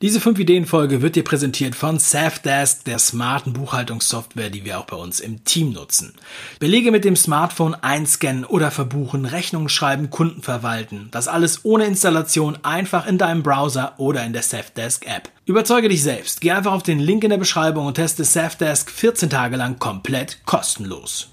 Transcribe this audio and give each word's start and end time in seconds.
Diese 0.00 0.20
5-Ideen-Folge 0.20 1.02
wird 1.02 1.16
dir 1.16 1.24
präsentiert 1.24 1.74
von 1.74 1.98
Safdesk, 1.98 2.84
der 2.84 3.00
smarten 3.00 3.52
Buchhaltungssoftware, 3.52 4.48
die 4.48 4.64
wir 4.64 4.78
auch 4.78 4.84
bei 4.84 4.96
uns 4.96 5.18
im 5.18 5.42
Team 5.42 5.72
nutzen. 5.72 6.14
Belege 6.60 6.92
mit 6.92 7.04
dem 7.04 7.16
Smartphone 7.16 7.74
einscannen 7.74 8.44
oder 8.44 8.70
verbuchen, 8.70 9.24
Rechnungen 9.24 9.68
schreiben, 9.68 10.08
Kunden 10.08 10.42
verwalten. 10.42 11.08
Das 11.10 11.26
alles 11.26 11.64
ohne 11.64 11.86
Installation 11.86 12.58
einfach 12.62 13.08
in 13.08 13.18
deinem 13.18 13.42
Browser 13.42 13.94
oder 13.96 14.24
in 14.24 14.32
der 14.32 14.42
Safdesk 14.42 15.04
App. 15.04 15.30
Überzeuge 15.46 15.88
dich 15.88 16.04
selbst. 16.04 16.42
Geh 16.42 16.52
einfach 16.52 16.74
auf 16.74 16.84
den 16.84 17.00
Link 17.00 17.24
in 17.24 17.30
der 17.30 17.38
Beschreibung 17.38 17.86
und 17.86 17.94
teste 17.94 18.22
Safdesk 18.22 18.92
14 18.92 19.30
Tage 19.30 19.56
lang 19.56 19.80
komplett 19.80 20.38
kostenlos. 20.44 21.30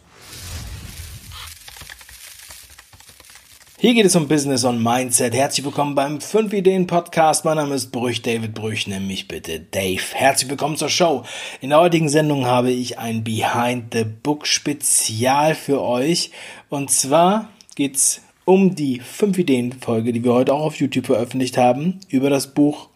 Hier 3.78 3.94
geht 3.94 4.06
es 4.06 4.16
um 4.16 4.30
Business 4.30 4.64
und 4.64 4.82
Mindset. 4.82 5.34
Herzlich 5.34 5.66
willkommen 5.66 5.96
beim 5.96 6.22
5 6.22 6.54
Ideen 6.54 6.88
Podcast. 6.88 7.44
Mein 7.44 7.58
Name 7.58 7.76
ist 7.76 7.92
Brüch, 7.92 8.22
David 8.22 8.54
Brüch, 8.54 8.88
nenn 8.88 9.06
mich 9.06 9.28
bitte 9.28 9.60
Dave. 9.60 10.02
Herzlich 10.14 10.50
willkommen 10.50 10.78
zur 10.78 10.88
Show. 10.88 11.24
In 11.60 11.72
der 11.72 11.82
heutigen 11.82 12.08
Sendung 12.08 12.46
habe 12.46 12.72
ich 12.72 13.00
ein 13.00 13.26
Behind 13.26 13.94
the 13.94 14.06
Book 14.06 14.48
Spezial 14.48 15.56
für 15.56 15.82
euch. 15.82 16.32
Und 16.70 16.90
zwar 16.90 17.50
geht's 17.76 18.22
um 18.46 18.76
die 18.76 19.02
5 19.02 19.40
Ideen 19.40 19.74
Folge, 19.74 20.14
die 20.14 20.24
wir 20.24 20.34
heute 20.34 20.54
auch 20.54 20.64
auf 20.64 20.78
YouTube 20.78 21.08
veröffentlicht 21.08 21.58
haben, 21.58 22.00
über 22.08 22.30
das 22.30 22.54
Buch 22.54 22.88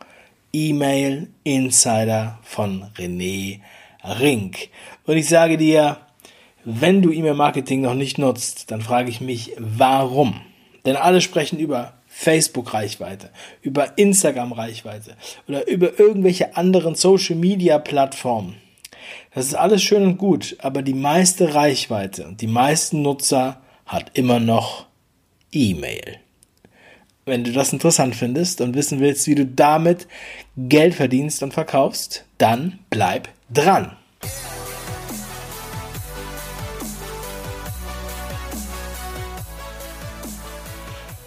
E-Mail 0.54 1.28
Insider 1.44 2.40
von 2.44 2.86
René 2.98 3.60
Rink. 4.02 4.70
Und 5.06 5.18
ich 5.18 5.28
sage 5.28 5.58
dir, 5.58 5.98
wenn 6.64 7.02
du 7.02 7.12
E-Mail 7.12 7.34
Marketing 7.34 7.82
noch 7.82 7.96
nicht 7.96 8.18
nutzt, 8.18 8.72
dann 8.72 8.80
frage 8.80 9.10
ich 9.10 9.20
mich, 9.20 9.52
warum? 9.58 10.40
Denn 10.86 10.96
alle 10.96 11.22
sprechen 11.22 11.60
über 11.60 11.94
Facebook-Reichweite, 12.08 13.30
über 13.62 13.98
Instagram-Reichweite 13.98 15.16
oder 15.48 15.68
über 15.68 16.00
irgendwelche 16.00 16.58
anderen 16.58 16.96
Social-Media-Plattformen. 16.96 18.56
Das 19.34 19.46
ist 19.46 19.54
alles 19.54 19.84
schön 19.84 20.04
und 20.04 20.18
gut, 20.18 20.58
aber 20.60 20.82
die 20.82 20.94
meiste 20.94 21.54
Reichweite 21.54 22.28
und 22.28 22.42
die 22.42 22.48
meisten 22.48 23.02
Nutzer 23.02 23.62
hat 23.86 24.12
immer 24.18 24.40
noch 24.40 24.88
E-Mail. 25.52 26.20
Wenn 27.26 27.44
du 27.44 27.52
das 27.52 27.74
interessant 27.74 28.16
findest 28.16 28.60
und 28.60 28.76
wissen 28.76 29.00
willst, 29.00 29.28
wie 29.28 29.36
du 29.36 29.46
damit 29.46 30.08
Geld 30.58 30.96
verdienst 30.96 31.44
und 31.44 31.54
verkaufst, 31.54 32.26
dann 32.40 32.80
bleib 32.90 33.30
dran. 33.52 33.99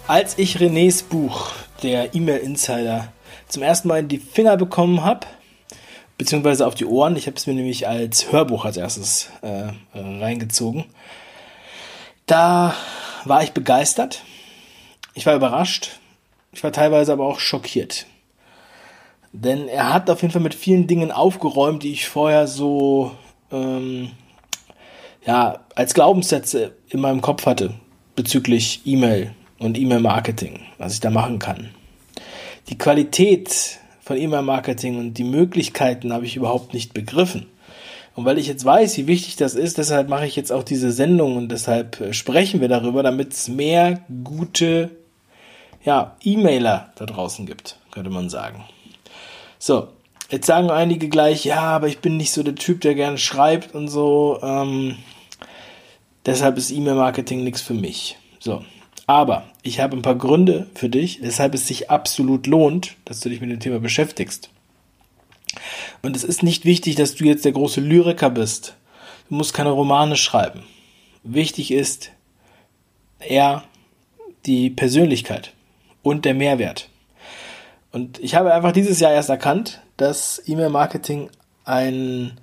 Als 0.07 0.37
ich 0.37 0.57
Renés 0.57 1.01
Buch, 1.01 1.51
der 1.81 2.13
E-Mail 2.13 2.39
Insider, 2.39 3.13
zum 3.47 3.63
ersten 3.63 3.87
Mal 3.87 3.99
in 3.99 4.09
die 4.09 4.17
Finger 4.17 4.57
bekommen 4.57 5.03
habe, 5.03 5.25
beziehungsweise 6.17 6.67
auf 6.67 6.75
die 6.75 6.85
Ohren, 6.85 7.15
ich 7.15 7.25
habe 7.25 7.37
es 7.37 7.47
mir 7.47 7.53
nämlich 7.53 7.87
als 7.87 8.31
Hörbuch 8.31 8.65
als 8.65 8.75
erstes 8.75 9.29
äh, 9.41 9.71
reingezogen, 9.93 10.85
da 12.25 12.75
war 13.23 13.43
ich 13.43 13.53
begeistert. 13.53 14.23
Ich 15.13 15.25
war 15.25 15.35
überrascht. 15.35 15.99
Ich 16.51 16.63
war 16.63 16.73
teilweise 16.73 17.13
aber 17.13 17.25
auch 17.25 17.39
schockiert. 17.39 18.05
Denn 19.31 19.69
er 19.69 19.93
hat 19.93 20.09
auf 20.09 20.21
jeden 20.21 20.33
Fall 20.33 20.41
mit 20.41 20.53
vielen 20.53 20.85
Dingen 20.85 21.11
aufgeräumt, 21.11 21.81
die 21.81 21.93
ich 21.93 22.09
vorher 22.09 22.47
so 22.47 23.11
ähm, 23.51 24.11
ja, 25.25 25.61
als 25.75 25.93
Glaubenssätze 25.93 26.75
in 26.89 26.99
meinem 26.99 27.21
Kopf 27.21 27.45
hatte 27.45 27.73
bezüglich 28.15 28.81
E-Mail, 28.85 29.33
und 29.63 29.77
E-Mail-Marketing, 29.77 30.59
was 30.77 30.93
ich 30.93 30.99
da 30.99 31.09
machen 31.09 31.39
kann. 31.39 31.69
Die 32.69 32.77
Qualität 32.77 33.79
von 34.01 34.17
E-Mail-Marketing 34.17 34.97
und 34.97 35.13
die 35.15 35.23
Möglichkeiten 35.23 36.13
habe 36.13 36.25
ich 36.25 36.35
überhaupt 36.35 36.73
nicht 36.73 36.93
begriffen. 36.93 37.47
Und 38.15 38.25
weil 38.25 38.37
ich 38.37 38.47
jetzt 38.47 38.63
weiß, 38.63 38.97
wie 38.97 39.07
wichtig 39.07 39.37
das 39.37 39.55
ist, 39.55 39.77
deshalb 39.77 40.07
mache 40.07 40.27
ich 40.27 40.35
jetzt 40.35 40.51
auch 40.51 40.63
diese 40.63 40.91
Sendung 40.91 41.35
und 41.35 41.49
deshalb 41.49 41.99
äh, 41.99 42.13
sprechen 42.13 42.61
wir 42.61 42.67
darüber, 42.67 43.01
damit 43.01 43.33
es 43.33 43.47
mehr 43.47 44.01
gute 44.23 44.91
ja, 45.83 46.15
E-Mailer 46.23 46.91
da 46.95 47.05
draußen 47.05 47.45
gibt, 47.45 47.77
könnte 47.91 48.09
man 48.09 48.29
sagen. 48.29 48.63
So, 49.57 49.87
jetzt 50.29 50.45
sagen 50.45 50.69
einige 50.69 51.09
gleich, 51.09 51.43
ja, 51.45 51.61
aber 51.61 51.87
ich 51.87 51.99
bin 51.99 52.17
nicht 52.17 52.31
so 52.31 52.43
der 52.43 52.55
Typ, 52.55 52.81
der 52.81 52.95
gerne 52.95 53.17
schreibt 53.17 53.73
und 53.73 53.87
so. 53.87 54.39
Ähm, 54.43 54.97
deshalb 56.25 56.57
ist 56.57 56.71
E-Mail-Marketing 56.71 57.43
nichts 57.43 57.61
für 57.61 57.73
mich. 57.73 58.17
So, 58.39 58.63
aber 59.05 59.45
ich 59.63 59.79
habe 59.79 59.97
ein 59.97 60.01
paar 60.01 60.15
Gründe 60.15 60.67
für 60.75 60.89
dich, 60.89 61.21
weshalb 61.21 61.53
es 61.53 61.67
sich 61.67 61.89
absolut 61.89 62.47
lohnt, 62.47 62.95
dass 63.05 63.19
du 63.19 63.29
dich 63.29 63.41
mit 63.41 63.49
dem 63.49 63.59
Thema 63.59 63.79
beschäftigst. 63.79 64.49
Und 66.01 66.15
es 66.15 66.23
ist 66.23 66.43
nicht 66.43 66.65
wichtig, 66.65 66.95
dass 66.95 67.15
du 67.15 67.25
jetzt 67.25 67.45
der 67.45 67.51
große 67.51 67.81
Lyriker 67.81 68.29
bist. 68.29 68.75
Du 69.29 69.35
musst 69.35 69.53
keine 69.53 69.71
Romane 69.71 70.15
schreiben. 70.15 70.63
Wichtig 71.23 71.71
ist 71.71 72.11
eher 73.19 73.63
die 74.45 74.69
Persönlichkeit 74.69 75.53
und 76.01 76.25
der 76.25 76.33
Mehrwert. 76.33 76.89
Und 77.91 78.19
ich 78.19 78.35
habe 78.35 78.53
einfach 78.53 78.71
dieses 78.71 78.99
Jahr 78.99 79.13
erst 79.13 79.29
erkannt, 79.29 79.81
dass 79.97 80.41
E-Mail-Marketing 80.45 81.29
ein, 81.63 82.39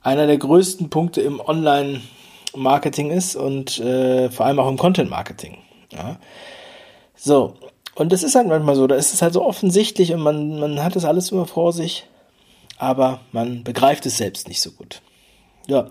einer 0.00 0.26
der 0.26 0.38
größten 0.38 0.88
Punkte 0.88 1.20
im 1.20 1.40
Online-Marketing 1.40 3.10
ist 3.10 3.36
und 3.36 3.78
äh, 3.80 4.30
vor 4.30 4.46
allem 4.46 4.60
auch 4.60 4.68
im 4.68 4.78
Content-Marketing. 4.78 5.58
Ja. 5.94 6.18
So, 7.16 7.54
und 7.94 8.12
das 8.12 8.22
ist 8.22 8.34
halt 8.34 8.48
manchmal 8.48 8.74
so, 8.74 8.86
da 8.86 8.96
ist 8.96 9.14
es 9.14 9.22
halt 9.22 9.32
so 9.32 9.44
offensichtlich 9.44 10.12
und 10.12 10.20
man, 10.20 10.58
man 10.58 10.82
hat 10.82 10.96
das 10.96 11.04
alles 11.04 11.30
immer 11.30 11.46
vor 11.46 11.72
sich, 11.72 12.06
aber 12.76 13.20
man 13.32 13.62
begreift 13.62 14.04
es 14.06 14.16
selbst 14.16 14.48
nicht 14.48 14.60
so 14.60 14.72
gut. 14.72 15.00
Ja. 15.66 15.86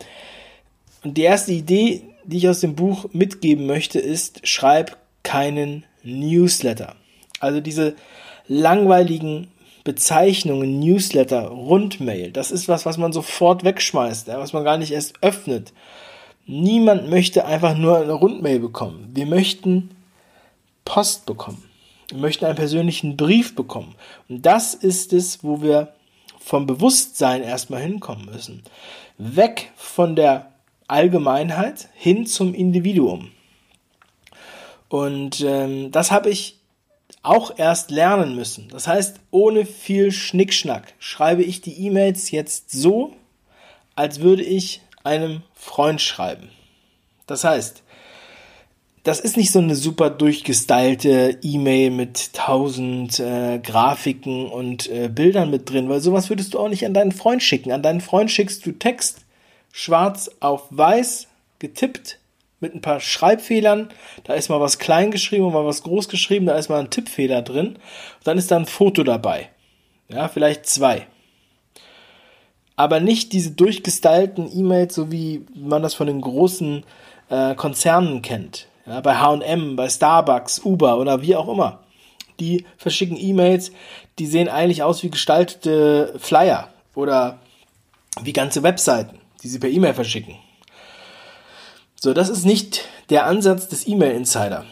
Und 1.04 1.18
die 1.18 1.24
erste 1.24 1.54
Idee, 1.54 2.04
die 2.26 2.38
ich 2.38 2.50
aus 2.50 2.60
dem 2.60 2.76
Buch 2.76 3.06
mitgeben 3.14 3.66
möchte, 3.66 4.00
ist, 4.00 4.46
schreib 4.48 4.98
keinen 5.24 5.86
Newsletter. 6.04 6.96
Also 7.40 7.62
diese 7.62 7.96
langweiligen 8.48 9.48
Bezeichnungen, 9.84 10.80
Newsletter, 10.80 11.48
Rundmail, 11.48 12.32
das 12.32 12.52
ist 12.52 12.68
was, 12.68 12.86
was 12.86 12.98
man 12.98 13.12
sofort 13.12 13.64
wegschmeißt, 13.64 14.28
was 14.28 14.54
man 14.54 14.64
gar 14.64 14.78
nicht 14.78 14.92
erst 14.92 15.16
öffnet. 15.22 15.74
Niemand 16.46 17.10
möchte 17.10 17.46
einfach 17.46 17.78
nur 17.78 17.98
eine 17.98 18.14
Rundmail 18.14 18.60
bekommen. 18.60 19.10
Wir 19.14 19.26
möchten 19.26 19.93
Post 20.86 21.26
bekommen. 21.26 21.64
Wir 22.10 22.18
möchten 22.18 22.46
einen 22.46 22.56
persönlichen 22.56 23.18
Brief 23.18 23.56
bekommen. 23.56 23.96
Und 24.30 24.46
das 24.46 24.74
ist 24.74 25.14
es, 25.14 25.44
wo 25.44 25.62
wir 25.62 25.94
vom 26.40 26.66
Bewusstsein 26.66 27.42
erstmal 27.44 27.82
hinkommen 27.82 28.26
müssen. 28.26 28.64
Weg 29.18 29.72
von 29.76 30.16
der 30.16 30.52
Allgemeinheit 30.88 31.90
hin 31.94 32.26
zum 32.26 32.54
Individuum. 32.54 33.32
Und 34.90 35.42
ähm, 35.42 35.92
das 35.92 36.12
habe 36.12 36.30
ich 36.30 36.60
auch 37.24 37.58
erst 37.58 37.90
lernen 37.90 38.36
müssen. 38.36 38.68
Das 38.70 38.88
heißt, 38.88 39.20
ohne 39.32 39.66
viel 39.66 40.12
Schnickschnack 40.12 40.94
schreibe 41.00 41.44
ich 41.44 41.62
die 41.62 41.86
E-Mails 41.86 42.32
jetzt 42.32 42.72
so, 42.72 43.16
als 43.96 44.20
würde 44.20 44.44
ich 44.44 44.82
einem 45.04 45.42
Freund 45.54 46.02
schreiben. 46.02 46.50
Das 47.26 47.44
heißt, 47.44 47.83
das 49.04 49.20
ist 49.20 49.38
nicht 49.38 49.52
so 49.52 49.60
eine 49.60 49.76
super 49.76 50.10
durchgestylte 50.10 51.38
E-Mail 51.42 51.92
mit 51.92 52.34
tausend 52.34 53.20
äh, 53.20 53.60
Grafiken 53.60 54.50
und 54.50 54.90
äh, 54.90 55.10
Bildern 55.10 55.50
mit 55.50 55.70
drin, 55.70 55.90
weil 55.90 56.00
sowas 56.00 56.30
würdest 56.30 56.54
du 56.54 56.60
auch 56.60 56.70
nicht 56.70 56.86
an 56.86 56.94
deinen 56.94 57.12
Freund 57.12 57.44
schicken. 57.44 57.72
An 57.72 57.84
deinen 57.84 58.02
Freund 58.02 58.32
schickst 58.32 58.66
du 58.66 58.72
Text 58.72 59.26
schwarz 59.72 60.32
auf 60.40 60.68
weiß 60.70 61.28
getippt 61.60 62.20
mit 62.60 62.74
ein 62.74 62.82
paar 62.82 63.02
Schreibfehlern. 63.02 63.90
Da 64.24 64.34
ist 64.36 64.50
mal 64.50 64.62
was 64.62 64.80
klein 64.80 65.12
geschrieben 65.12 65.46
und 65.46 65.54
mal 65.54 65.66
was 65.66 65.84
groß 65.84 66.08
geschrieben, 66.08 66.46
da 66.46 66.56
ist 66.56 66.70
mal 66.70 66.80
ein 66.80 66.90
Tippfehler 66.90 67.42
drin. 67.42 67.68
Und 67.68 67.80
dann 68.24 68.38
ist 68.38 68.52
da 68.52 68.56
ein 68.56 68.66
Foto 68.66 69.04
dabei. 69.04 69.50
Ja, 70.08 70.30
vielleicht 70.30 70.66
zwei 70.66 71.08
aber 72.76 73.00
nicht 73.00 73.34
diese 73.34 73.52
durchgestylten 73.52 74.50
E-Mails, 74.52 74.96
so 74.96 75.12
wie 75.12 75.46
man 75.56 75.84
das 75.84 75.94
von 75.94 76.08
den 76.08 76.22
großen 76.22 76.84
äh, 77.30 77.56
Konzernen 77.56 78.22
kennt. 78.22 78.68
Ja, 78.86 79.00
bei 79.02 79.16
H&M, 79.16 79.76
bei 79.76 79.90
Starbucks, 79.90 80.60
Uber 80.66 80.98
oder 80.98 81.22
wie 81.22 81.36
auch 81.36 81.48
immer. 81.48 81.84
Die 82.40 82.66
verschicken 82.78 83.18
E-Mails, 83.18 83.72
die 84.20 84.26
sehen 84.26 84.50
eigentlich 84.50 84.84
aus 84.84 85.04
wie 85.04 85.10
gestaltete 85.10 86.14
Flyer 86.18 86.68
oder 86.96 87.40
wie 88.22 88.34
ganze 88.34 88.64
Webseiten, 88.64 89.20
die 89.42 89.48
sie 89.48 89.60
per 89.60 89.70
E-Mail 89.70 89.94
verschicken. 89.94 90.36
So, 91.96 92.14
das 92.14 92.30
ist 92.30 92.46
nicht 92.46 92.82
der 93.10 93.26
Ansatz 93.26 93.70
des 93.70 93.88
E-Mail-Insider. 93.88 94.66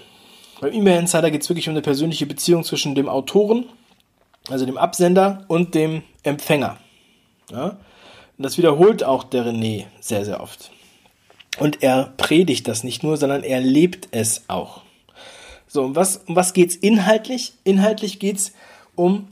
Beim 0.59 0.73
E-Mail-Insider 0.73 1.31
geht 1.31 1.43
es 1.43 1.49
wirklich 1.49 1.67
um 1.69 1.73
eine 1.73 1.81
persönliche 1.81 2.25
Beziehung 2.25 2.63
zwischen 2.63 2.93
dem 2.93 3.07
Autoren, 3.07 3.65
also 4.49 4.65
dem 4.65 4.77
Absender 4.77 5.45
und 5.47 5.73
dem 5.73 6.03
Empfänger. 6.23 6.77
Ja? 7.49 7.77
Und 8.37 8.43
das 8.43 8.57
wiederholt 8.57 9.03
auch 9.03 9.23
der 9.23 9.45
René 9.45 9.85
sehr, 9.99 10.25
sehr 10.25 10.41
oft. 10.41 10.71
Und 11.57 11.83
er 11.83 12.13
predigt 12.17 12.67
das 12.67 12.83
nicht 12.83 13.03
nur, 13.03 13.17
sondern 13.17 13.43
er 13.43 13.59
lebt 13.59 14.07
es 14.11 14.45
auch. 14.47 14.81
So, 15.67 15.83
um 15.83 15.95
was, 15.95 16.17
um 16.25 16.35
was 16.35 16.53
geht's 16.53 16.75
inhaltlich? 16.75 17.53
Inhaltlich 17.63 18.19
geht's 18.19 18.53
um 18.95 19.27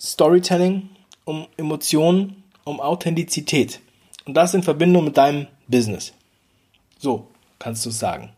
Storytelling, 0.00 0.88
um 1.24 1.46
Emotionen, 1.56 2.42
um 2.64 2.80
Authentizität. 2.80 3.80
Und 4.24 4.34
das 4.34 4.54
in 4.54 4.62
Verbindung 4.62 5.04
mit 5.04 5.16
deinem 5.16 5.46
Business. 5.68 6.12
So 6.98 7.28
kannst 7.58 7.84
du 7.86 7.90
sagen. 7.90 8.30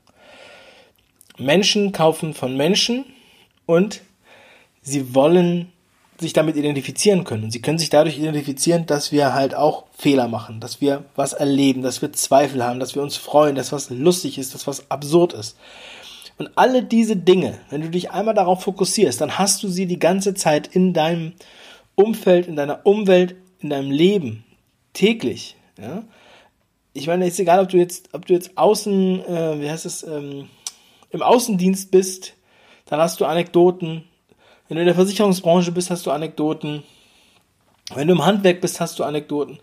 Menschen 1.39 1.93
kaufen 1.93 2.35
von 2.35 2.57
Menschen 2.57 3.05
und 3.67 4.03
sie 4.83 5.15
wollen 5.15 5.72
sich 6.23 6.33
damit 6.33 6.57
identifizieren 6.57 7.25
können. 7.25 7.45
Und 7.45 7.51
sie 7.51 7.61
können 7.61 7.79
sich 7.79 7.91
dadurch 7.91 8.19
identifizieren, 8.19 8.87
dass 8.87 9.13
wir 9.13 9.35
halt 9.35 9.55
auch 9.55 9.85
Fehler 9.97 10.29
machen, 10.29 10.61
dass 10.61 10.81
wir 10.81 11.05
was 11.17 11.33
erleben, 11.33 11.83
dass 11.83 12.01
wir 12.01 12.13
Zweifel 12.13 12.65
haben, 12.65 12.81
dass 12.81 12.95
wir 12.95 13.03
uns 13.03 13.17
freuen, 13.17 13.55
dass 13.55 13.73
was 13.73 13.91
lustig 13.91 14.39
ist, 14.39 14.55
dass 14.55 14.67
was 14.67 14.91
absurd 14.91 15.35
ist. 15.35 15.57
Und 16.39 16.51
alle 16.57 16.83
diese 16.83 17.17
Dinge, 17.17 17.59
wenn 17.71 17.83
du 17.83 17.91
dich 17.91 18.11
einmal 18.11 18.35
darauf 18.35 18.63
fokussierst, 18.63 19.21
dann 19.21 19.39
hast 19.39 19.63
du 19.63 19.69
sie 19.69 19.87
die 19.87 19.99
ganze 19.99 20.35
Zeit 20.35 20.67
in 20.67 20.95
deinem 20.95 21.35
Umfeld, 21.95 22.49
in 22.49 22.57
deiner 22.57 22.87
Umwelt, 22.87 23.37
in 23.61 23.71
deinem 23.71 23.91
Leben, 23.91 24.45
täglich. 24.93 25.57
Ja? 25.79 26.05
Ich 26.95 27.07
meine, 27.07 27.27
ist 27.27 27.39
egal, 27.39 27.61
ob 27.61 27.69
du 27.69 27.77
jetzt, 27.77 28.09
ob 28.13 28.27
du 28.27 28.33
jetzt 28.33 28.57
außen, 28.57 29.25
äh, 29.25 29.61
wie 29.61 29.71
heißt 29.71 29.87
es, 29.87 30.03
ähm, 30.03 30.49
im 31.11 31.23
Außendienst 31.23 31.91
bist, 31.91 32.35
dann 32.87 33.01
hast 33.01 33.21
du 33.21 33.25
Anekdoten, 33.25 34.05
wenn 34.73 34.77
du 34.77 34.83
in 34.85 34.87
der 34.87 34.95
Versicherungsbranche 34.95 35.71
bist, 35.71 35.91
hast 35.91 36.07
du 36.07 36.11
Anekdoten. 36.11 36.83
Wenn 37.95 38.09
du 38.09 38.15
im 38.15 38.25
Handwerk 38.25 38.63
bist, 38.63 38.81
hast 38.81 38.99
du 38.99 39.05
Anekdoten. 39.05 39.59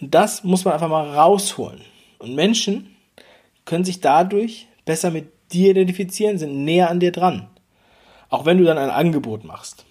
Und 0.00 0.12
das 0.12 0.42
muss 0.42 0.64
man 0.64 0.74
einfach 0.74 0.88
mal 0.88 1.08
rausholen. 1.08 1.82
Und 2.18 2.34
Menschen 2.34 2.96
können 3.64 3.84
sich 3.84 4.00
dadurch 4.00 4.66
besser 4.84 5.12
mit 5.12 5.30
dir 5.52 5.70
identifizieren, 5.70 6.36
sind 6.36 6.64
näher 6.64 6.90
an 6.90 6.98
dir 6.98 7.12
dran. 7.12 7.48
Auch 8.28 8.44
wenn 8.44 8.58
du 8.58 8.64
dann 8.64 8.76
ein 8.76 8.90
Angebot 8.90 9.44
machst. 9.44 9.84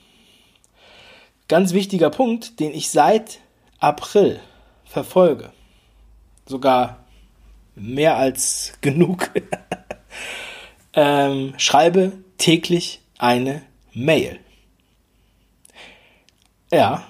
Ganz 1.48 1.72
wichtiger 1.72 2.10
Punkt, 2.10 2.60
den 2.60 2.74
ich 2.74 2.90
seit 2.90 3.40
April 3.80 4.42
verfolge. 4.84 5.54
Sogar 6.46 7.06
mehr 7.76 8.18
als 8.18 8.74
genug. 8.82 9.32
ähm, 10.92 11.54
schreibe 11.56 12.12
täglich 12.38 13.00
eine 13.20 13.62
Mail. 13.94 14.42
Ja, 16.72 17.04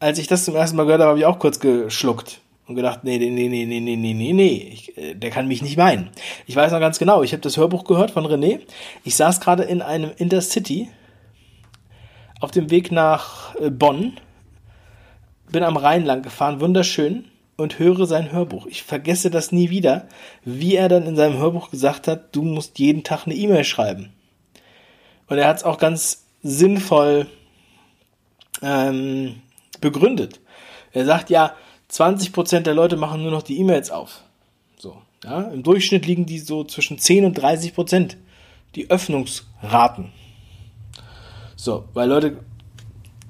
als 0.00 0.18
ich 0.18 0.26
das 0.26 0.44
zum 0.44 0.56
ersten 0.56 0.76
Mal 0.76 0.84
gehört 0.84 1.00
habe, 1.00 1.10
habe 1.10 1.18
ich 1.18 1.26
auch 1.26 1.38
kurz 1.38 1.60
geschluckt 1.60 2.40
und 2.66 2.74
gedacht, 2.74 3.04
nee, 3.04 3.18
nee, 3.18 3.30
nee, 3.30 3.48
nee, 3.48 3.66
nee, 3.66 3.80
nee, 3.80 3.96
nee, 3.96 4.32
nee, 4.32 4.70
ich, 4.72 4.96
äh, 4.96 5.14
der 5.14 5.30
kann 5.30 5.48
mich 5.48 5.62
nicht 5.62 5.76
meinen. 5.76 6.10
Ich 6.46 6.56
weiß 6.56 6.72
noch 6.72 6.80
ganz 6.80 6.98
genau, 6.98 7.22
ich 7.22 7.32
habe 7.32 7.42
das 7.42 7.56
Hörbuch 7.56 7.84
gehört 7.84 8.10
von 8.10 8.26
René. 8.26 8.60
Ich 9.04 9.16
saß 9.16 9.40
gerade 9.40 9.64
in 9.64 9.82
einem 9.82 10.10
Intercity 10.16 10.88
auf 12.40 12.50
dem 12.50 12.70
Weg 12.70 12.90
nach 12.90 13.54
äh, 13.56 13.70
Bonn, 13.70 14.14
bin 15.50 15.62
am 15.62 15.76
Rhein 15.76 16.04
lang 16.04 16.22
gefahren, 16.22 16.60
wunderschön, 16.60 17.26
und 17.56 17.78
höre 17.78 18.06
sein 18.06 18.32
Hörbuch. 18.32 18.66
Ich 18.66 18.82
vergesse 18.82 19.30
das 19.30 19.52
nie 19.52 19.70
wieder, 19.70 20.08
wie 20.44 20.74
er 20.74 20.88
dann 20.88 21.06
in 21.06 21.16
seinem 21.16 21.38
Hörbuch 21.38 21.70
gesagt 21.70 22.08
hat, 22.08 22.34
du 22.34 22.42
musst 22.42 22.78
jeden 22.78 23.04
Tag 23.04 23.26
eine 23.26 23.34
E-Mail 23.34 23.64
schreiben. 23.64 24.12
Und 25.28 25.38
er 25.38 25.46
hat 25.46 25.58
es 25.58 25.64
auch 25.64 25.78
ganz 25.78 26.24
sinnvoll 26.42 27.26
ähm, 28.64 29.42
begründet. 29.80 30.40
Er 30.92 31.04
sagt 31.04 31.30
ja, 31.30 31.54
20% 31.90 32.60
der 32.60 32.74
Leute 32.74 32.96
machen 32.96 33.22
nur 33.22 33.30
noch 33.30 33.42
die 33.42 33.58
E-Mails 33.58 33.90
auf. 33.90 34.22
So, 34.78 34.96
ja, 35.22 35.42
im 35.42 35.62
Durchschnitt 35.62 36.06
liegen 36.06 36.26
die 36.26 36.38
so 36.38 36.64
zwischen 36.64 36.98
10 36.98 37.24
und 37.26 37.38
30%, 37.38 38.16
die 38.74 38.90
Öffnungsraten. 38.90 40.12
So, 41.56 41.84
weil 41.92 42.08
Leute 42.08 42.38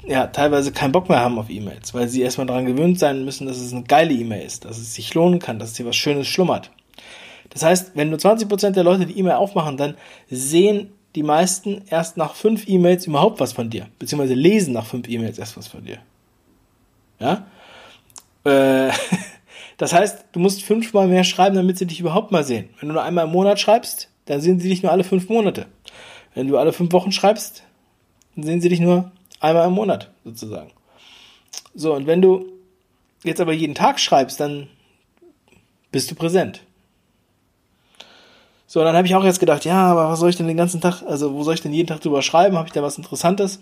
ja 0.07 0.27
teilweise 0.27 0.73
keinen 0.73 0.93
Bock 0.93 1.09
mehr 1.09 1.21
haben 1.21 1.39
auf 1.39 1.51
E-Mails, 1.51 1.95
weil 1.95 2.09
sie 2.09 2.23
erstmal 2.23 2.47
daran 2.47 2.67
gewöhnt 2.67 2.99
sein 2.99 3.25
müssen, 3.25 3.47
dass 3.47 3.59
es 3.59 3.73
eine 3.73 3.85
geile 3.85 4.13
E-Mail 4.13 4.45
ist, 4.45 4.65
dass 4.65 4.79
es 4.79 4.95
sich 4.95 5.15
lohnen 5.15 5.39
kann, 5.39 5.59
dass 5.59 5.77
hier 5.77 5.87
was 5.87 5.97
Schönes 5.97 6.27
schlummert. 6.27 6.71
Das 7.51 7.63
heißt, 7.63 7.93
wenn 7.95 8.11
nur 8.11 8.19
20% 8.19 8.71
der 8.71 8.85
Leute 8.85 9.07
die 9.07 9.19
E-Mail 9.19 9.35
aufmachen, 9.35 9.77
dann 9.77 9.97
sehen 10.31 10.93
die 11.15 11.23
meisten 11.23 11.83
erst 11.89 12.17
nach 12.17 12.35
fünf 12.35 12.69
E-Mails 12.69 13.07
überhaupt 13.07 13.41
was 13.41 13.53
von 13.53 13.71
dir, 13.71 13.89
beziehungsweise 13.99 14.35
lesen 14.35 14.75
nach 14.75 14.87
fünf 14.87 15.09
E-Mails 15.09 15.39
erst 15.39 15.57
was 15.57 15.69
von 15.69 15.85
dir. 15.85 15.99
Ja? 17.21 17.47
Äh, 18.45 18.93
das 19.77 19.93
heißt, 19.93 20.27
du 20.33 20.41
musst 20.41 20.63
fünfmal 20.63 21.07
mehr 21.07 21.25
schreiben, 21.25 21.57
damit 21.57 21.79
sie 21.79 21.87
dich 21.87 22.01
überhaupt 22.01 22.33
mal 22.33 22.45
sehen. 22.45 22.69
Wenn 22.81 22.89
du 22.89 22.95
nur 22.95 23.03
einmal 23.03 23.27
im 23.27 23.33
Monat 23.33 23.61
schreibst, 23.61 24.09
dann 24.27 24.41
sehen 24.41 24.59
sie 24.59 24.69
dich 24.69 24.83
nur 24.83 24.93
alle 24.93 25.05
fünf 25.05 25.29
Monate. 25.29 25.67
Wenn 26.35 26.49
du 26.49 26.59
alle 26.59 26.73
fünf 26.73 26.93
Wochen 26.93 27.13
schreibst, 27.13 27.63
dann 28.35 28.45
sehen 28.45 28.61
sie 28.61 28.69
dich 28.69 28.81
nur 28.81 29.13
einmal 29.41 29.69
im 29.69 29.75
Monat, 29.75 30.11
sozusagen. 30.25 30.73
So, 31.75 31.95
und 31.95 32.07
wenn 32.07 32.23
du 32.23 32.47
jetzt 33.23 33.41
aber 33.41 33.53
jeden 33.53 33.75
Tag 33.75 34.01
schreibst, 34.01 34.41
dann 34.41 34.69
bist 35.93 36.11
du 36.11 36.15
präsent. 36.15 36.63
So, 38.75 38.83
dann 38.83 38.97
habe 38.97 39.07
ich 39.07 39.15
auch 39.15 39.23
jetzt 39.23 39.39
gedacht, 39.39 39.65
ja, 39.65 39.87
aber 39.87 40.09
was 40.09 40.19
soll 40.19 40.31
ich 40.31 40.37
denn 40.37 40.49
den 40.49 40.57
ganzen 40.57 40.81
Tag, 40.81 41.01
also 41.03 41.33
wo 41.33 41.45
soll 41.45 41.55
ich 41.55 41.61
denn 41.61 41.73
jeden 41.73 41.87
Tag 41.87 42.01
drüber 42.01 42.23
schreiben? 42.23 42.59
Habe 42.59 42.67
ich 42.67 42.73
da 42.73 42.83
was 42.83 42.99
Interessantes? 42.99 43.61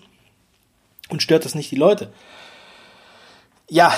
Und 1.11 1.23
stört 1.23 1.45
das 1.45 1.55
nicht 1.55 1.71
die 1.71 1.77
Leute? 1.77 2.11
Ja, 3.69 3.93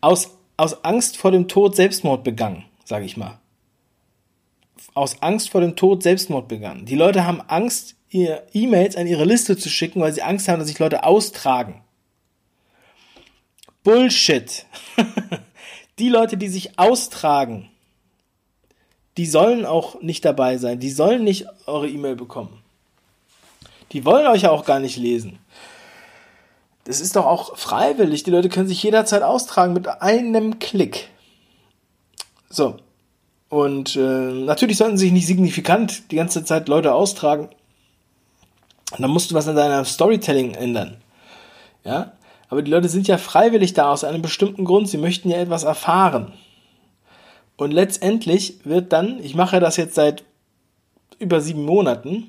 aus, 0.00 0.36
aus 0.56 0.84
Angst 0.84 1.16
vor 1.16 1.30
dem 1.30 1.46
Tod 1.46 1.76
Selbstmord 1.76 2.24
begangen, 2.24 2.64
sage 2.84 3.04
ich 3.04 3.16
mal. 3.16 3.38
Aus 4.94 5.22
Angst 5.22 5.50
vor 5.50 5.60
dem 5.60 5.76
Tod 5.76 6.02
Selbstmord 6.02 6.48
begangen. 6.48 6.86
Die 6.86 6.96
Leute 6.96 7.24
haben 7.24 7.40
Angst, 7.42 7.94
ihr 8.10 8.42
E-Mails 8.52 8.96
an 8.96 9.06
ihre 9.06 9.24
Liste 9.24 9.56
zu 9.56 9.68
schicken, 9.68 10.00
weil 10.00 10.12
sie 10.12 10.22
Angst 10.22 10.48
haben, 10.48 10.58
dass 10.58 10.66
sich 10.66 10.80
Leute 10.80 11.04
austragen. 11.04 11.82
Bullshit. 13.84 14.66
die 16.00 16.08
Leute, 16.08 16.36
die 16.36 16.48
sich 16.48 16.80
austragen, 16.80 17.68
die 19.16 19.26
sollen 19.26 19.66
auch 19.66 20.00
nicht 20.00 20.24
dabei 20.24 20.56
sein. 20.58 20.80
Die 20.80 20.90
sollen 20.90 21.24
nicht 21.24 21.46
eure 21.66 21.88
E-Mail 21.88 22.16
bekommen. 22.16 22.62
Die 23.92 24.04
wollen 24.04 24.26
euch 24.26 24.42
ja 24.42 24.50
auch 24.50 24.64
gar 24.64 24.80
nicht 24.80 24.96
lesen. 24.96 25.38
Das 26.84 27.00
ist 27.00 27.14
doch 27.14 27.26
auch 27.26 27.56
freiwillig. 27.56 28.22
Die 28.22 28.30
Leute 28.30 28.48
können 28.48 28.68
sich 28.68 28.82
jederzeit 28.82 29.22
austragen 29.22 29.74
mit 29.74 29.86
einem 29.86 30.58
Klick. 30.58 31.10
So. 32.48 32.76
Und 33.48 33.96
äh, 33.96 34.00
natürlich 34.00 34.78
sollten 34.78 34.96
sich 34.96 35.12
nicht 35.12 35.26
signifikant 35.26 36.10
die 36.10 36.16
ganze 36.16 36.44
Zeit 36.44 36.68
Leute 36.68 36.94
austragen. 36.94 37.50
Und 38.92 39.00
dann 39.00 39.10
musst 39.10 39.30
du 39.30 39.34
was 39.34 39.46
an 39.46 39.56
deiner 39.56 39.84
Storytelling 39.84 40.54
ändern. 40.54 40.96
Ja? 41.84 42.12
Aber 42.48 42.62
die 42.62 42.70
Leute 42.70 42.88
sind 42.88 43.08
ja 43.08 43.18
freiwillig 43.18 43.74
da 43.74 43.92
aus 43.92 44.04
einem 44.04 44.22
bestimmten 44.22 44.64
Grund. 44.64 44.88
Sie 44.88 44.98
möchten 44.98 45.30
ja 45.30 45.38
etwas 45.38 45.64
erfahren. 45.64 46.32
Und 47.62 47.70
letztendlich 47.70 48.58
wird 48.64 48.92
dann, 48.92 49.22
ich 49.22 49.36
mache 49.36 49.60
das 49.60 49.76
jetzt 49.76 49.94
seit 49.94 50.24
über 51.20 51.40
sieben 51.40 51.64
Monaten, 51.64 52.28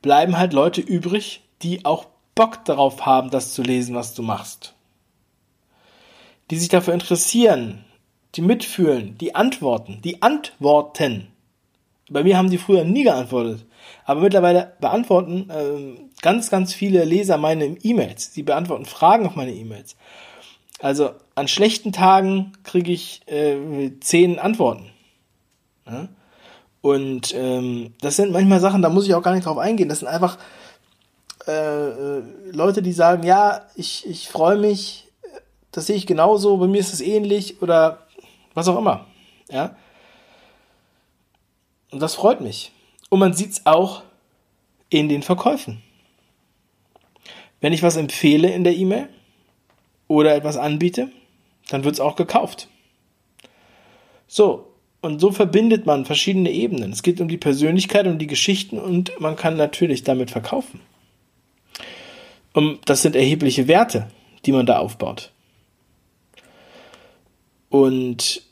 bleiben 0.00 0.38
halt 0.38 0.54
Leute 0.54 0.80
übrig, 0.80 1.42
die 1.60 1.84
auch 1.84 2.06
Bock 2.34 2.64
darauf 2.64 3.04
haben, 3.04 3.28
das 3.28 3.52
zu 3.52 3.60
lesen, 3.60 3.94
was 3.94 4.14
du 4.14 4.22
machst. 4.22 4.72
Die 6.50 6.56
sich 6.56 6.70
dafür 6.70 6.94
interessieren, 6.94 7.84
die 8.34 8.40
mitfühlen, 8.40 9.18
die 9.18 9.34
antworten, 9.34 10.00
die 10.02 10.22
antworten. 10.22 11.28
Bei 12.08 12.22
mir 12.22 12.38
haben 12.38 12.48
die 12.48 12.56
früher 12.56 12.84
nie 12.84 13.02
geantwortet. 13.02 13.66
Aber 14.06 14.22
mittlerweile 14.22 14.72
beantworten 14.80 15.50
äh, 15.50 16.00
ganz, 16.22 16.48
ganz 16.48 16.72
viele 16.72 17.04
Leser 17.04 17.36
meine 17.36 17.76
E-Mails. 17.82 18.32
Sie 18.32 18.42
beantworten 18.42 18.86
Fragen 18.86 19.26
auf 19.26 19.36
meine 19.36 19.52
E-Mails. 19.52 19.96
Also 20.80 21.10
an 21.36 21.48
schlechten 21.48 21.92
Tagen 21.92 22.52
kriege 22.64 22.90
ich 22.90 23.22
äh, 23.26 23.92
zehn 24.00 24.38
Antworten. 24.38 24.90
Ja? 25.86 26.08
Und 26.80 27.32
ähm, 27.34 27.94
das 28.00 28.16
sind 28.16 28.32
manchmal 28.32 28.60
Sachen, 28.60 28.82
da 28.82 28.88
muss 28.88 29.06
ich 29.06 29.14
auch 29.14 29.22
gar 29.22 29.34
nicht 29.34 29.46
drauf 29.46 29.58
eingehen. 29.58 29.88
Das 29.88 30.00
sind 30.00 30.08
einfach 30.08 30.38
äh, 31.46 31.52
äh 31.52 32.22
Leute, 32.50 32.82
die 32.82 32.92
sagen, 32.92 33.22
ja, 33.22 33.62
ich, 33.76 34.06
ich 34.06 34.28
freue 34.28 34.58
mich, 34.58 35.08
das 35.72 35.86
sehe 35.86 35.96
ich 35.96 36.06
genauso, 36.06 36.56
bei 36.56 36.66
mir 36.66 36.80
ist 36.80 36.92
es 36.92 37.00
ähnlich 37.00 37.62
oder 37.62 38.06
was 38.54 38.68
auch 38.68 38.78
immer. 38.78 39.06
Ja. 39.50 39.76
Und 41.90 42.00
das 42.00 42.14
freut 42.14 42.40
mich. 42.40 42.72
Und 43.10 43.20
man 43.20 43.34
sieht 43.34 43.52
es 43.52 43.66
auch 43.66 44.02
in 44.88 45.08
den 45.08 45.22
Verkäufen. 45.22 45.82
Wenn 47.60 47.72
ich 47.72 47.82
was 47.82 47.96
empfehle 47.96 48.50
in 48.50 48.64
der 48.64 48.74
E-Mail, 48.74 49.08
oder 50.08 50.34
etwas 50.34 50.56
anbiete, 50.56 51.10
dann 51.68 51.84
wird 51.84 51.94
es 51.94 52.00
auch 52.00 52.16
gekauft. 52.16 52.68
So, 54.26 54.72
und 55.00 55.20
so 55.20 55.30
verbindet 55.30 55.86
man 55.86 56.04
verschiedene 56.04 56.50
Ebenen. 56.50 56.92
Es 56.92 57.02
geht 57.02 57.20
um 57.20 57.28
die 57.28 57.36
Persönlichkeit, 57.36 58.06
um 58.06 58.18
die 58.18 58.26
Geschichten 58.26 58.78
und 58.78 59.20
man 59.20 59.36
kann 59.36 59.56
natürlich 59.56 60.02
damit 60.02 60.30
verkaufen. 60.30 60.80
Und 62.52 62.80
das 62.86 63.02
sind 63.02 63.14
erhebliche 63.14 63.68
Werte, 63.68 64.08
die 64.44 64.52
man 64.52 64.66
da 64.66 64.78
aufbaut. 64.78 65.32
Und 67.68 68.42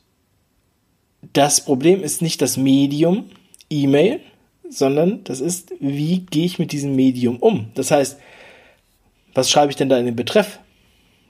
das 1.32 1.64
Problem 1.64 2.02
ist 2.02 2.20
nicht 2.20 2.42
das 2.42 2.56
Medium, 2.56 3.30
E-Mail, 3.70 4.20
sondern 4.68 5.24
das 5.24 5.40
ist, 5.40 5.72
wie 5.80 6.20
gehe 6.20 6.44
ich 6.44 6.58
mit 6.58 6.72
diesem 6.72 6.94
Medium 6.94 7.38
um? 7.38 7.70
Das 7.74 7.90
heißt, 7.90 8.18
Was 9.34 9.50
schreibe 9.50 9.70
ich 9.70 9.76
denn 9.76 9.88
da 9.88 9.98
in 9.98 10.06
den 10.06 10.16
Betreff? 10.16 10.60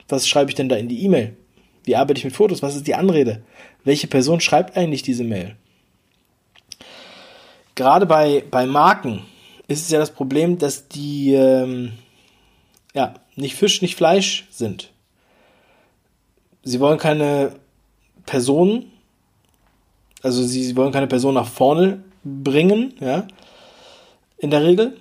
Was 0.07 0.27
schreibe 0.27 0.51
ich 0.51 0.55
denn 0.55 0.69
da 0.69 0.75
in 0.75 0.87
die 0.87 1.03
E-Mail? 1.03 1.35
Wie 1.85 1.95
arbeite 1.95 2.17
ich 2.17 2.25
mit 2.25 2.35
Fotos? 2.35 2.61
Was 2.61 2.75
ist 2.75 2.87
die 2.87 2.95
Anrede? 2.95 3.43
Welche 3.83 4.07
Person 4.07 4.41
schreibt 4.41 4.75
eigentlich 4.75 5.03
diese 5.03 5.23
Mail? 5.23 5.55
Gerade 7.75 8.05
bei, 8.05 8.43
bei 8.49 8.65
Marken 8.65 9.21
ist 9.67 9.81
es 9.81 9.89
ja 9.89 9.99
das 9.99 10.11
Problem, 10.11 10.57
dass 10.57 10.87
die 10.87 11.33
ähm, 11.33 11.93
ja, 12.93 13.13
nicht 13.35 13.55
Fisch, 13.55 13.81
nicht 13.81 13.95
Fleisch 13.95 14.47
sind. 14.49 14.91
Sie 16.63 16.79
wollen 16.79 16.97
keine 16.97 17.51
Person, 18.25 18.85
also 20.23 20.43
sie, 20.43 20.63
sie 20.63 20.75
wollen 20.75 20.91
keine 20.91 21.07
Person 21.07 21.35
nach 21.35 21.47
vorne 21.47 22.03
bringen, 22.23 22.93
ja, 22.99 23.27
in 24.37 24.49
der 24.49 24.63
Regel. 24.63 24.97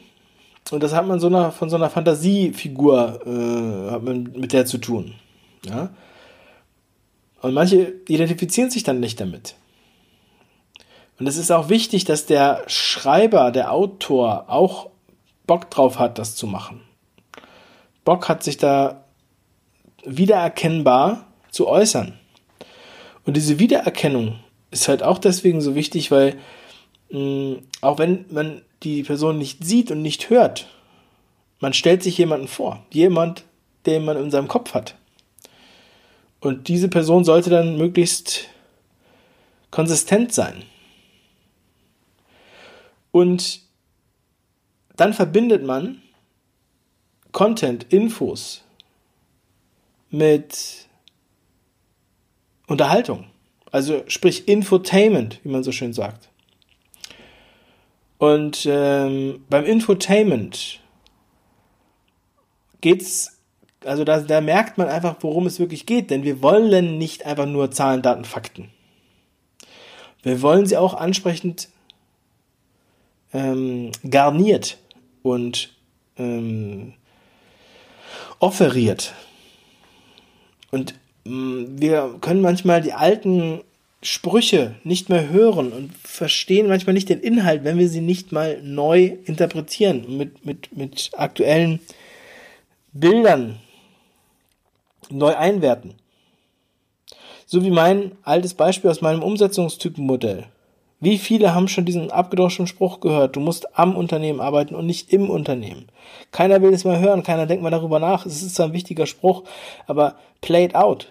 Und 0.71 0.83
das 0.83 0.93
hat 0.95 1.07
man 1.07 1.21
so 1.21 1.29
einer, 1.29 1.53
von 1.53 1.71
so 1.71 1.77
einer 1.77 1.91
Fantasiefigur, 1.91 3.21
äh, 3.27 3.91
hat 3.93 4.03
man 4.03 4.25
mit 4.35 4.53
der 4.53 4.67
zu 4.67 4.79
tun. 4.79 5.15
Ja? 5.65 5.91
Und 7.45 7.53
manche 7.53 7.93
identifizieren 8.09 8.71
sich 8.71 8.85
dann 8.85 9.01
nicht 9.01 9.21
damit. 9.21 9.57
Und 11.19 11.27
es 11.27 11.37
ist 11.37 11.51
auch 11.51 11.69
wichtig, 11.69 12.07
dass 12.07 12.25
der 12.25 12.63
Schreiber, 12.69 13.51
der 13.51 13.71
Autor 13.71 14.47
auch 14.49 14.89
Bock 15.47 15.71
drauf 15.71 15.99
hat, 15.99 16.19
das 16.19 16.37
zu 16.37 16.47
machen. 16.47 16.81
Bock 18.03 18.31
hat, 18.31 18.43
sich 18.43 18.57
da 18.57 19.05
wiedererkennbar 20.07 21.27
zu 21.51 21.69
äußern. 21.69 22.19
Und 23.27 23.37
diese 23.37 23.59
Wiedererkennung 23.59 24.39
ist 24.71 24.89
halt 24.89 25.03
auch 25.03 25.19
deswegen 25.19 25.61
so 25.61 25.75
wichtig, 25.75 26.11
weil 26.11 26.39
mh, 27.11 27.19
mm, 27.21 27.57
auch 27.83 27.99
wenn 27.99 28.25
man 28.31 28.63
die 28.83 29.03
Person 29.03 29.37
nicht 29.37 29.63
sieht 29.63 29.91
und 29.91 30.01
nicht 30.01 30.31
hört, 30.31 30.67
man 31.61 31.75
stellt 31.75 32.03
sich 32.03 32.17
jemanden 32.17 32.49
vor, 32.49 32.87
jemand, 32.91 33.45
den 33.85 34.07
man 34.07 34.17
in 34.17 34.31
seinem 34.31 34.49
Kopf 34.49 34.73
hat. 34.73 34.95
Und 36.45 36.69
diese 36.69 36.89
Person 36.89 37.25
sollte 37.25 37.49
dann 37.49 37.79
möglichst 37.79 38.51
konsistent 39.71 40.31
sein. 40.31 40.63
Und 43.13 43.63
dann 44.97 45.15
verbindet 45.15 45.65
man 45.65 46.03
Content, 47.33 47.91
Infos 47.91 48.63
mit 50.11 50.87
Unterhaltung. 52.67 53.25
Also 53.73 54.05
sprich 54.09 54.47
Infotainment, 54.47 55.41
wie 55.45 55.49
man 55.49 55.65
so 55.65 55.73
schön 55.73 55.95
sagt. 55.95 56.29
Und 58.19 58.67
ähm, 58.69 59.47
beim 59.49 59.65
Infotainment 59.65 60.81
geht's, 62.83 63.34
also 63.85 64.05
da, 64.05 64.21
da 64.21 64.41
merkt 64.41 64.79
man 64.79 64.89
einfach, 64.89 65.17
worum 65.21 65.47
es 65.47 65.59
wirklich 65.59 65.87
geht, 65.87 66.11
denn 66.11 66.23
wir 66.23 66.43
wollen 66.43 66.99
nicht 66.99 67.27
einfach 67.27 67.47
nur 67.47 67.71
Zahlen, 67.71 68.03
Daten, 68.03 68.25
Fakten. 68.25 68.71
Wir 70.23 70.41
wollen 70.43 70.67
sie 70.67 70.77
auch 70.77 70.95
ansprechend 70.95 71.69
ähm, 73.33 73.91
garniert 74.09 74.79
und 75.23 75.75
ähm, 76.17 76.95
offeriert. 78.39 79.15
Und 80.71 80.95
mh, 81.25 81.35
mm, 81.35 81.81
wir 81.81 82.17
können 82.21 82.41
manchmal 82.41 82.81
die 82.81 82.95
alten 82.95 83.61
Sprüche 84.03 84.75
nicht 84.85 85.09
mehr 85.09 85.31
hören 85.31 85.73
und 85.73 85.97
verstehen 85.97 86.69
manchmal 86.69 86.93
nicht 86.93 87.09
den 87.09 87.21
Inhalt, 87.21 87.65
wenn 87.65 87.79
wir 87.79 87.89
sie 87.89 88.03
nicht 88.03 88.33
mal 88.33 88.61
neu 88.63 89.17
interpretieren, 89.25 90.19
mit, 90.19 90.45
mit, 90.45 90.77
mit 90.77 91.11
aktuellen 91.17 91.81
Bildern 92.93 93.61
neu 95.11 95.35
einwerten. 95.35 95.95
So 97.47 97.63
wie 97.63 97.71
mein 97.71 98.13
altes 98.23 98.55
Beispiel 98.55 98.91
aus 98.91 99.01
meinem 99.01 99.23
Umsetzungstypenmodell. 99.23 100.47
Wie 101.01 101.19
viele 101.19 101.55
haben 101.55 101.69
schon 101.69 101.85
diesen 101.85 102.11
abgedroschenen 102.11 102.67
Spruch 102.67 103.01
gehört, 103.01 103.37
du 103.37 103.41
musst 103.41 103.79
am 103.79 103.95
Unternehmen 103.97 104.41
arbeiten 104.41 104.75
und 104.75 104.87
nicht 104.87 105.13
im 105.13 105.29
Unternehmen. 105.29 105.87
Keiner 106.33 106.63
will 106.63 106.73
es 106.73 106.85
mal 106.85 106.99
hören, 106.99 107.23
keiner 107.23 107.47
denkt 107.47 107.63
mal 107.63 107.71
darüber 107.71 107.99
nach. 107.99 108.25
Es 108.25 108.43
ist 108.43 108.55
zwar 108.55 108.67
ein 108.67 108.73
wichtiger 108.73 109.07
Spruch, 109.07 109.45
aber 109.87 110.17
play 110.41 110.65
it 110.65 110.75
out. 110.75 111.09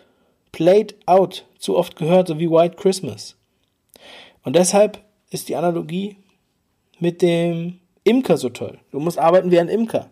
Played 0.51 0.95
out, 1.07 1.45
zu 1.57 1.77
oft 1.77 1.95
gehört, 1.95 2.27
so 2.27 2.39
wie 2.39 2.49
White 2.49 2.75
Christmas. 2.75 3.35
Und 4.43 4.55
deshalb 4.55 4.99
ist 5.29 5.49
die 5.49 5.55
Analogie 5.55 6.17
mit 6.99 7.21
dem 7.21 7.79
Imker 8.03 8.37
so 8.37 8.49
toll. 8.49 8.79
Du 8.91 8.99
musst 8.99 9.17
arbeiten 9.17 9.51
wie 9.51 9.59
ein 9.59 9.69
Imker. 9.69 10.09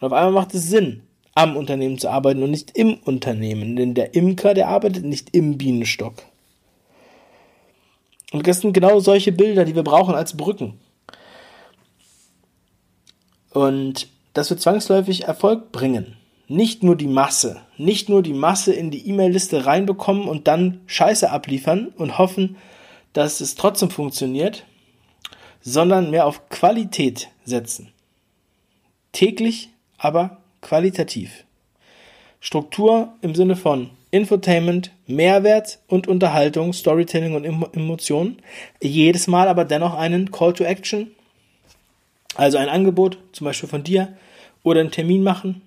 Und 0.00 0.06
auf 0.06 0.12
einmal 0.12 0.32
macht 0.32 0.54
es 0.54 0.68
Sinn, 0.68 1.02
am 1.36 1.56
Unternehmen 1.56 1.98
zu 1.98 2.08
arbeiten 2.08 2.42
und 2.42 2.50
nicht 2.50 2.76
im 2.76 2.94
Unternehmen. 3.04 3.76
Denn 3.76 3.94
der 3.94 4.14
Imker, 4.14 4.54
der 4.54 4.66
arbeitet 4.66 5.04
nicht 5.04 5.32
im 5.36 5.56
Bienenstock. 5.56 6.24
Und 8.32 8.44
das 8.48 8.60
sind 8.60 8.72
genau 8.72 8.98
solche 8.98 9.30
Bilder, 9.30 9.64
die 9.64 9.76
wir 9.76 9.84
brauchen 9.84 10.16
als 10.16 10.36
Brücken. 10.36 10.80
Und 13.50 14.08
das 14.34 14.50
wird 14.50 14.60
zwangsläufig 14.60 15.24
Erfolg 15.24 15.70
bringen 15.70 16.16
nicht 16.48 16.82
nur 16.82 16.96
die 16.96 17.08
Masse, 17.08 17.62
nicht 17.76 18.08
nur 18.08 18.22
die 18.22 18.32
Masse 18.32 18.72
in 18.72 18.90
die 18.90 19.08
E-Mail-Liste 19.08 19.66
reinbekommen 19.66 20.28
und 20.28 20.46
dann 20.46 20.80
Scheiße 20.86 21.30
abliefern 21.30 21.88
und 21.96 22.18
hoffen, 22.18 22.56
dass 23.12 23.40
es 23.40 23.54
trotzdem 23.54 23.90
funktioniert, 23.90 24.64
sondern 25.60 26.10
mehr 26.10 26.26
auf 26.26 26.48
Qualität 26.48 27.28
setzen. 27.44 27.92
Täglich, 29.12 29.70
aber 29.98 30.42
qualitativ. 30.66 31.44
Struktur 32.40 33.12
im 33.22 33.36
Sinne 33.36 33.54
von 33.54 33.90
Infotainment, 34.10 34.90
Mehrwert 35.06 35.78
und 35.86 36.08
Unterhaltung, 36.08 36.72
Storytelling 36.72 37.34
und 37.34 37.44
Emotionen. 37.44 38.42
Jedes 38.82 39.28
Mal 39.28 39.46
aber 39.46 39.64
dennoch 39.64 39.94
einen 39.94 40.32
Call 40.32 40.52
to 40.54 40.64
Action, 40.64 41.12
also 42.34 42.58
ein 42.58 42.68
Angebot, 42.68 43.18
zum 43.32 43.44
Beispiel 43.44 43.68
von 43.68 43.84
dir, 43.84 44.16
oder 44.64 44.80
einen 44.80 44.90
Termin 44.90 45.22
machen, 45.22 45.62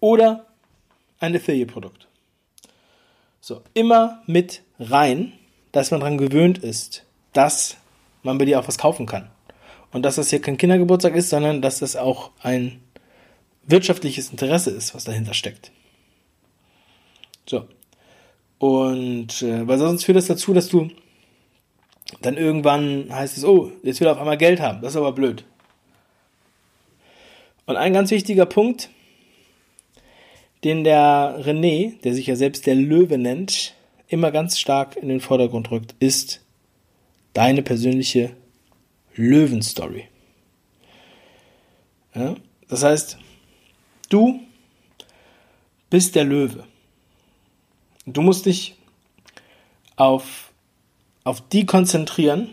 oder 0.00 0.46
ein 1.20 1.36
Affiliate-Produkt. 1.36 2.08
So, 3.40 3.62
immer 3.72 4.22
mit 4.26 4.62
rein, 4.80 5.32
dass 5.70 5.92
man 5.92 6.00
daran 6.00 6.18
gewöhnt 6.18 6.58
ist, 6.58 7.04
dass 7.32 7.76
man 8.24 8.38
bei 8.38 8.46
dir 8.46 8.58
auch 8.58 8.66
was 8.66 8.78
kaufen 8.78 9.06
kann. 9.06 9.30
Und 9.92 10.02
dass 10.02 10.16
das 10.16 10.30
hier 10.30 10.42
kein 10.42 10.58
Kindergeburtstag 10.58 11.14
ist, 11.14 11.30
sondern 11.30 11.62
dass 11.62 11.78
das 11.78 11.94
auch 11.94 12.32
ein 12.42 12.80
wirtschaftliches 13.66 14.30
Interesse 14.30 14.70
ist, 14.70 14.94
was 14.94 15.04
dahinter 15.04 15.34
steckt. 15.34 15.72
So. 17.48 17.66
Und 18.58 19.42
äh, 19.42 19.66
weil 19.66 19.78
sonst 19.78 20.04
führt 20.04 20.16
das 20.16 20.26
dazu, 20.26 20.54
dass 20.54 20.68
du 20.68 20.90
dann 22.22 22.36
irgendwann 22.36 23.08
heißt 23.10 23.36
es, 23.36 23.44
oh, 23.44 23.72
jetzt 23.82 24.00
will 24.00 24.06
er 24.06 24.12
auf 24.12 24.18
einmal 24.18 24.38
Geld 24.38 24.60
haben. 24.60 24.80
Das 24.80 24.92
ist 24.92 24.96
aber 24.96 25.12
blöd. 25.12 25.44
Und 27.66 27.76
ein 27.76 27.92
ganz 27.92 28.10
wichtiger 28.10 28.46
Punkt, 28.46 28.90
den 30.62 30.84
der 30.84 31.40
René, 31.44 32.00
der 32.02 32.14
sich 32.14 32.28
ja 32.28 32.36
selbst 32.36 32.66
der 32.66 32.76
Löwe 32.76 33.18
nennt, 33.18 33.74
immer 34.08 34.30
ganz 34.30 34.58
stark 34.58 34.96
in 34.96 35.08
den 35.08 35.20
Vordergrund 35.20 35.70
rückt, 35.70 35.94
ist 35.98 36.44
deine 37.32 37.62
persönliche 37.62 38.36
Löwenstory. 39.16 40.04
Ja? 42.14 42.36
Das 42.68 42.84
heißt, 42.84 43.18
du 44.08 44.40
bist 45.90 46.14
der 46.14 46.24
Löwe. 46.24 46.64
Du 48.06 48.22
musst 48.22 48.46
dich 48.46 48.76
auf, 49.96 50.52
auf 51.24 51.46
die 51.48 51.66
konzentrieren, 51.66 52.50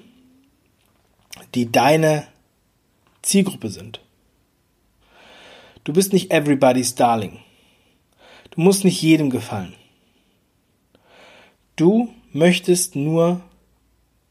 die 1.53 1.72
deine 1.72 2.27
Zielgruppe 3.22 3.69
sind. 3.69 4.00
Du 5.83 5.93
bist 5.93 6.13
nicht 6.13 6.31
everybody's 6.31 6.95
darling. 6.95 7.39
Du 8.51 8.62
musst 8.62 8.83
nicht 8.83 9.01
jedem 9.01 9.29
gefallen. 9.29 9.74
Du 11.75 12.13
möchtest 12.31 12.95
nur 12.95 13.41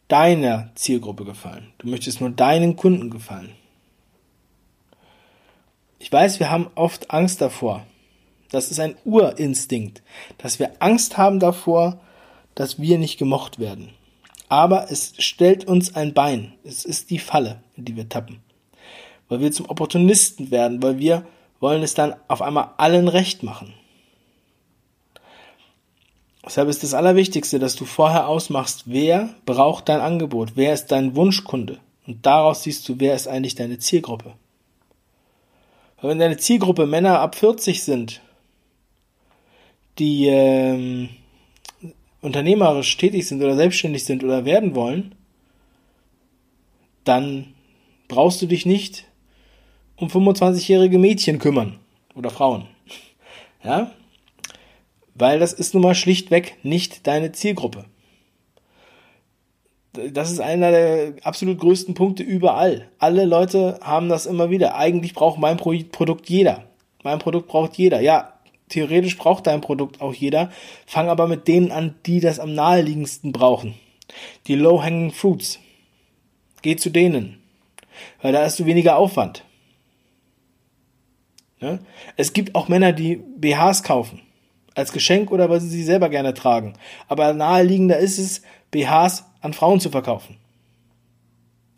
deiner 0.09 0.71
Zielgruppe 0.75 1.25
gefallen. 1.25 1.73
Du 1.79 1.89
möchtest 1.89 2.21
nur 2.21 2.31
deinen 2.31 2.77
Kunden 2.77 3.11
gefallen. 3.11 3.55
Ich 6.03 6.11
weiß, 6.11 6.41
wir 6.41 6.51
haben 6.51 6.69
oft 6.75 7.13
Angst 7.13 7.41
davor. 7.41 7.87
Das 8.51 8.73
ist 8.73 8.81
ein 8.81 8.97
Urinstinkt, 9.05 10.03
dass 10.37 10.59
wir 10.59 10.73
Angst 10.81 11.17
haben 11.17 11.39
davor, 11.39 12.01
dass 12.57 12.81
wir 12.81 12.99
nicht 12.99 13.19
gemocht 13.19 13.61
werden. 13.61 13.91
Aber 14.49 14.91
es 14.91 15.15
stellt 15.19 15.65
uns 15.65 15.95
ein 15.95 16.13
Bein. 16.13 16.55
Es 16.65 16.85
ist 16.85 17.11
die 17.11 17.21
Falle, 17.21 17.63
in 17.77 17.85
die 17.85 17.95
wir 17.95 18.09
tappen. 18.09 18.43
Weil 19.29 19.39
wir 19.39 19.53
zum 19.53 19.71
Opportunisten 19.71 20.51
werden, 20.51 20.83
weil 20.83 20.99
wir 20.99 21.25
wollen 21.61 21.85
es 21.85 21.95
dann 21.95 22.17
auf 22.27 22.43
einmal 22.43 22.71
allen 22.79 23.07
recht 23.07 23.45
machen. 23.45 23.73
Deshalb 26.45 26.69
ist 26.69 26.83
das 26.83 26.95
Allerwichtigste, 26.95 27.61
dass 27.61 27.77
du 27.77 27.85
vorher 27.85 28.27
ausmachst, 28.27 28.83
wer 28.87 29.33
braucht 29.47 29.89
dein 29.89 30.01
Angebot, 30.01 30.57
wer 30.57 30.75
ist 30.75 30.87
dein 30.87 31.15
Wunschkunde. 31.15 31.79
Und 32.09 32.27
daraus 32.27 32.65
siehst 32.65 32.89
du, 32.89 32.99
wer 32.99 33.15
ist 33.15 33.29
eigentlich 33.29 33.55
deine 33.55 33.79
Zielgruppe. 33.79 34.35
Aber 36.03 36.11
wenn 36.11 36.19
deine 36.19 36.37
Zielgruppe 36.37 36.87
Männer 36.87 37.21
ab 37.21 37.37
40 37.37 37.85
sind, 37.85 38.23
die 40.01 40.27
ähm, 40.27 41.11
unternehmerisch 42.21 42.97
tätig 42.97 43.29
sind 43.29 43.41
oder 43.41 43.55
selbstständig 43.55 44.05
sind 44.05 44.25
oder 44.25 44.45
werden 44.45 44.75
wollen, 44.75 45.15
dann 47.05 47.55
brauchst 48.09 48.43
du 48.43 48.47
dich 48.47 48.67
nicht 48.67 49.05
um 49.95 50.09
25-jährige 50.09 50.99
Mädchen 50.99 51.39
kümmern 51.39 51.79
oder 52.17 52.31
Frauen. 52.31 52.67
Ja? 53.63 53.93
Weil 55.15 55.39
das 55.39 55.53
ist 55.53 55.73
nun 55.73 55.85
mal 55.85 55.95
schlichtweg 55.95 56.57
nicht 56.65 57.07
deine 57.07 57.31
Zielgruppe. 57.31 57.85
Das 59.93 60.31
ist 60.31 60.41
einer 60.41 60.71
der 60.71 61.15
absolut 61.23 61.59
größten 61.59 61.95
Punkte 61.95 62.23
überall. 62.23 62.89
Alle 62.99 63.27
Leute 63.27 63.79
haben 63.83 64.09
das 64.09 64.25
immer 64.25 64.49
wieder. 64.49 64.75
Eigentlich 64.75 65.13
braucht 65.13 65.39
mein 65.39 65.59
Produkt 65.59 66.31
jeder. 66.31 66.65
Mein 67.03 67.19
Produkt 67.19 67.49
braucht 67.49 67.77
jeder. 67.77 68.01
Ja, 68.01 68.33
theoretisch 68.71 69.19
braucht 69.19 69.47
dein 69.47 69.61
Produkt 69.61 70.01
auch 70.01 70.15
jeder. 70.15 70.51
Fang 70.87 71.09
aber 71.09 71.27
mit 71.29 71.47
denen 71.47 71.73
an, 71.73 71.95
die 72.07 72.21
das 72.21 72.39
am 72.39 72.55
naheliegendsten 72.55 73.33
brauchen. 73.33 73.75
Die 74.47 74.55
low-hanging 74.55 75.13
fruits. 75.13 75.59
Geh 76.63 76.77
zu 76.77 76.89
denen. 76.89 77.43
Weil 78.23 78.33
da 78.33 78.43
hast 78.43 78.59
du 78.59 78.65
weniger 78.65 78.97
Aufwand. 78.97 79.45
Ne? 81.61 81.81
Es 82.17 82.33
gibt 82.33 82.55
auch 82.55 82.69
Männer, 82.69 82.93
die 82.93 83.17
BHs 83.17 83.83
kaufen. 83.83 84.23
Als 84.75 84.93
Geschenk 84.93 85.31
oder 85.31 85.51
weil 85.51 85.61
sie 85.61 85.69
sie 85.69 85.83
selber 85.83 86.09
gerne 86.09 86.33
tragen. 86.33 86.73
Aber 87.09 87.35
naheliegender 87.35 87.99
ist 87.99 88.19
es, 88.19 88.43
BHs 88.73 89.25
an 89.41 89.53
Frauen 89.53 89.79
zu 89.79 89.91
verkaufen. 89.91 90.37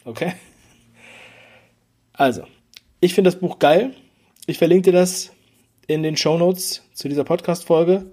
Okay? 0.04 0.32
Also, 2.14 2.44
ich 3.00 3.14
finde 3.14 3.30
das 3.30 3.38
Buch 3.38 3.58
geil. 3.58 3.94
Ich 4.46 4.58
verlinke 4.58 4.90
dir 4.90 4.98
das 4.98 5.32
in 5.86 6.02
den 6.02 6.16
Show 6.16 6.38
Notes 6.38 6.82
zu 6.94 7.08
dieser 7.08 7.24
Podcast-Folge. 7.24 8.06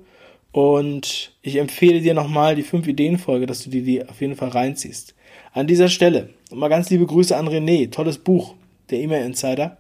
Und 0.51 1.31
ich 1.41 1.55
empfehle 1.55 2.01
dir 2.01 2.13
nochmal 2.13 2.55
die 2.55 2.63
5-Ideen-Folge, 2.63 3.45
dass 3.45 3.63
du 3.63 3.69
dir 3.69 3.83
die 3.83 4.07
auf 4.07 4.19
jeden 4.19 4.35
Fall 4.35 4.49
reinziehst. 4.49 5.15
An 5.53 5.67
dieser 5.67 5.87
Stelle 5.87 6.31
mal 6.51 6.67
ganz 6.67 6.89
liebe 6.89 7.05
Grüße 7.05 7.35
an 7.35 7.47
René. 7.47 7.89
Tolles 7.91 8.17
Buch, 8.17 8.55
der 8.89 8.99
E-Mail 8.99 9.25
Insider. 9.25 9.77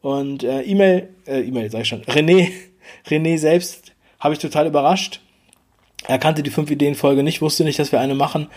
Und 0.00 0.42
äh, 0.42 0.62
E-Mail, 0.62 1.08
äh, 1.26 1.40
E-Mail 1.40 1.70
sag 1.70 1.82
ich 1.82 1.88
schon, 1.88 2.02
René, 2.02 2.50
René 3.06 3.38
selbst 3.38 3.92
habe 4.18 4.34
ich 4.34 4.40
total 4.40 4.66
überrascht. 4.66 5.20
Er 6.06 6.18
kannte 6.18 6.42
die 6.42 6.50
5-Ideen-Folge 6.50 7.22
nicht, 7.22 7.42
wusste 7.42 7.64
nicht, 7.64 7.78
dass 7.78 7.92
wir 7.92 8.00
eine 8.00 8.14
machen. 8.14 8.48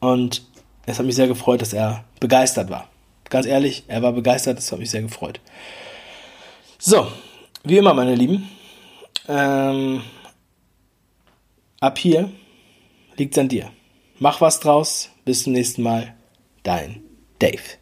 Und 0.00 0.42
es 0.84 0.98
hat 0.98 1.06
mich 1.06 1.16
sehr 1.16 1.28
gefreut, 1.28 1.62
dass 1.62 1.72
er 1.72 2.04
begeistert 2.20 2.70
war. 2.70 2.88
Ganz 3.28 3.46
ehrlich, 3.46 3.84
er 3.88 4.02
war 4.02 4.12
begeistert, 4.12 4.58
das 4.58 4.70
hat 4.70 4.78
mich 4.78 4.90
sehr 4.90 5.02
gefreut. 5.02 5.40
So, 6.78 7.08
wie 7.64 7.78
immer, 7.78 7.94
meine 7.94 8.14
Lieben, 8.14 8.48
ähm, 9.28 10.02
ab 11.80 11.98
hier 11.98 12.30
liegt's 13.16 13.38
an 13.38 13.48
dir. 13.48 13.70
Mach 14.18 14.40
was 14.40 14.60
draus. 14.60 15.10
Bis 15.24 15.42
zum 15.42 15.54
nächsten 15.54 15.82
Mal. 15.82 16.14
Dein 16.62 17.02
Dave. 17.40 17.78